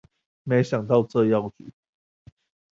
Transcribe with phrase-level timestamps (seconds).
[0.45, 1.71] 沒想到這藥局